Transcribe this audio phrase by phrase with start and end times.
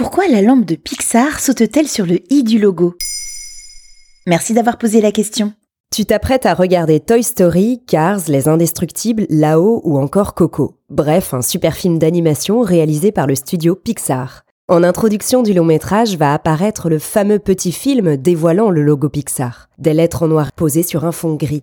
[0.00, 2.94] Pourquoi la lampe de Pixar saute-t-elle sur le i du logo?
[4.26, 5.52] Merci d'avoir posé la question.
[5.94, 10.78] Tu t'apprêtes à regarder Toy Story, Cars, Les Indestructibles, Lao ou encore Coco.
[10.88, 14.44] Bref, un super film d'animation réalisé par le studio Pixar.
[14.68, 19.68] En introduction du long métrage va apparaître le fameux petit film dévoilant le logo Pixar.
[19.76, 21.62] Des lettres en noir posées sur un fond gris.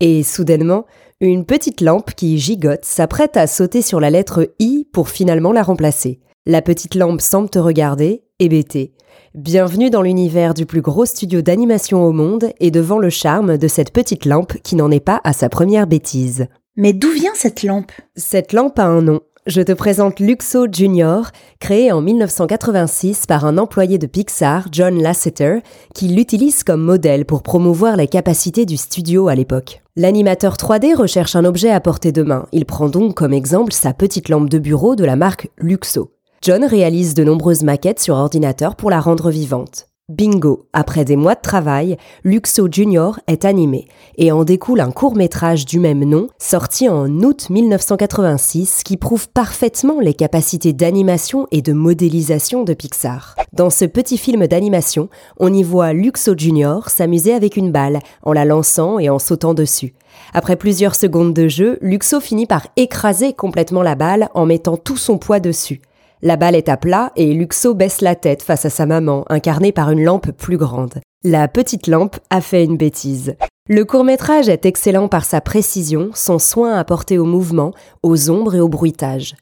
[0.00, 0.84] Et soudainement,
[1.22, 5.62] une petite lampe qui gigote s'apprête à sauter sur la lettre I pour finalement la
[5.62, 6.20] remplacer.
[6.46, 8.94] La petite lampe semble te regarder, hébétée.
[9.34, 13.68] Bienvenue dans l'univers du plus gros studio d'animation au monde et devant le charme de
[13.68, 16.46] cette petite lampe qui n'en est pas à sa première bêtise.
[16.76, 17.92] Mais d'où vient cette lampe?
[18.16, 19.20] Cette lampe a un nom.
[19.46, 21.26] Je te présente Luxo Junior,
[21.58, 25.58] créé en 1986 par un employé de Pixar, John Lasseter,
[25.94, 29.82] qui l'utilise comme modèle pour promouvoir les capacités du studio à l'époque.
[29.94, 32.46] L'animateur 3D recherche un objet à portée de main.
[32.52, 36.10] Il prend donc comme exemple sa petite lampe de bureau de la marque Luxo.
[36.42, 39.88] John réalise de nombreuses maquettes sur ordinateur pour la rendre vivante.
[40.08, 45.16] Bingo, après des mois de travail, Luxo Junior est animé et en découle un court
[45.16, 51.60] métrage du même nom, sorti en août 1986, qui prouve parfaitement les capacités d'animation et
[51.60, 53.36] de modélisation de Pixar.
[53.52, 58.32] Dans ce petit film d'animation, on y voit Luxo Junior s'amuser avec une balle en
[58.32, 59.92] la lançant et en sautant dessus.
[60.32, 64.96] Après plusieurs secondes de jeu, Luxo finit par écraser complètement la balle en mettant tout
[64.96, 65.82] son poids dessus.
[66.22, 69.72] La balle est à plat et Luxo baisse la tête face à sa maman, incarnée
[69.72, 71.00] par une lampe plus grande.
[71.24, 73.36] La petite lampe a fait une bêtise.
[73.68, 77.72] Le court-métrage est excellent par sa précision, son soin apporté au mouvement,
[78.02, 79.34] aux ombres et au bruitage.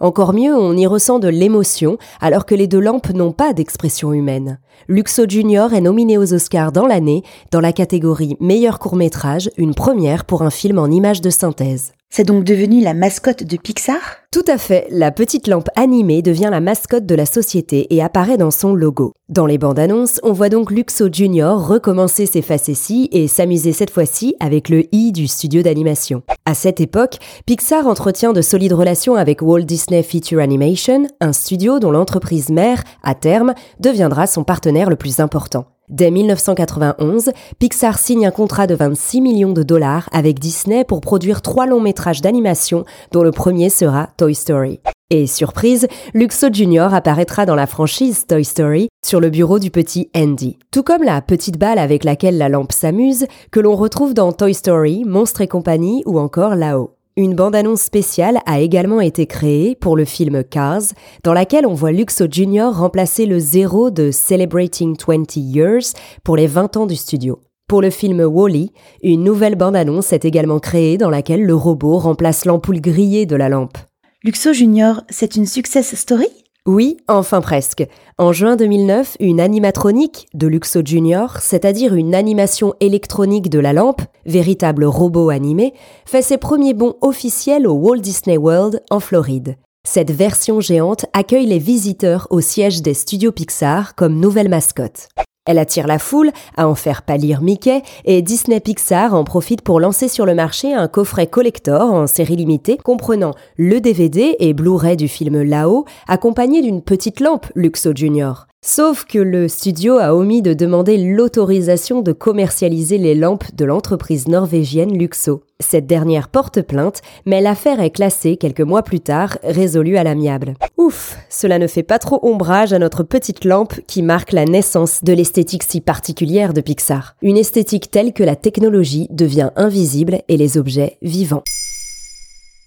[0.00, 4.12] Encore mieux, on y ressent de l'émotion, alors que les deux lampes n'ont pas d'expression
[4.12, 4.58] humaine.
[4.88, 7.22] Luxo Junior est nominé aux Oscars dans l'année,
[7.52, 11.92] dans la catégorie meilleur court-métrage, une première pour un film en images de synthèse.
[12.16, 13.98] C'est donc devenu la mascotte de Pixar?
[14.30, 18.36] Tout à fait, la petite lampe animée devient la mascotte de la société et apparaît
[18.36, 19.14] dans son logo.
[19.28, 23.90] Dans les bandes annonces, on voit donc Luxo Junior recommencer ses facéties et s'amuser cette
[23.90, 26.22] fois-ci avec le i du studio d'animation.
[26.44, 31.80] À cette époque, Pixar entretient de solides relations avec Walt Disney Feature Animation, un studio
[31.80, 35.66] dont l'entreprise mère, à terme, deviendra son partenaire le plus important.
[35.90, 41.42] Dès 1991, Pixar signe un contrat de 26 millions de dollars avec Disney pour produire
[41.42, 44.80] trois longs métrages d'animation, dont le premier sera Toy Story.
[45.10, 50.08] Et surprise, Luxo Junior apparaîtra dans la franchise Toy Story sur le bureau du petit
[50.16, 50.58] Andy.
[50.70, 54.54] Tout comme la petite balle avec laquelle la lampe s'amuse, que l'on retrouve dans Toy
[54.54, 56.94] Story, Monstres et compagnie ou encore Là-haut.
[57.16, 60.82] Une bande-annonce spéciale a également été créée pour le film Cars,
[61.22, 62.70] dans laquelle on voit Luxo Jr.
[62.72, 65.92] remplacer le zéro de Celebrating 20 Years
[66.24, 67.38] pour les 20 ans du studio.
[67.68, 68.72] Pour le film Wally,
[69.04, 73.48] une nouvelle bande-annonce est également créée dans laquelle le robot remplace l'ampoule grillée de la
[73.48, 73.78] lampe.
[74.24, 76.43] Luxo Junior, c'est une success story?
[76.66, 77.86] Oui, enfin presque.
[78.16, 84.00] En juin 2009, une animatronique de Luxo Junior, c'est-à-dire une animation électronique de la lampe,
[84.24, 85.74] véritable robot animé,
[86.06, 89.56] fait ses premiers bons officiels au Walt Disney World en Floride.
[89.86, 95.08] Cette version géante accueille les visiteurs au siège des studios Pixar comme nouvelle mascotte.
[95.46, 99.78] Elle attire la foule à en faire pâlir Mickey et Disney Pixar en profite pour
[99.78, 104.96] lancer sur le marché un coffret collector en série limitée comprenant le DVD et Blu-ray
[104.96, 108.46] du film Lao accompagné d'une petite lampe Luxo Junior.
[108.66, 114.26] Sauf que le studio a omis de demander l'autorisation de commercialiser les lampes de l'entreprise
[114.26, 115.42] norvégienne Luxo.
[115.60, 120.54] Cette dernière porte plainte, mais l'affaire est classée quelques mois plus tard, résolue à l'amiable.
[120.84, 125.02] Ouf, cela ne fait pas trop ombrage à notre petite lampe qui marque la naissance
[125.02, 127.16] de l'esthétique si particulière de Pixar.
[127.22, 131.42] Une esthétique telle que la technologie devient invisible et les objets vivants.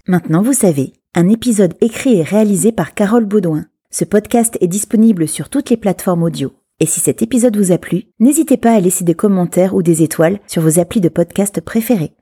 [0.08, 0.94] Maintenant vous savez.
[1.14, 3.68] un épisode écrit et réalisé par Carole Baudouin.
[3.92, 6.52] Ce podcast est disponible sur toutes les plateformes audio.
[6.80, 10.02] Et si cet épisode vous a plu, n'hésitez pas à laisser des commentaires ou des
[10.02, 12.14] étoiles sur vos applis de podcast préférés.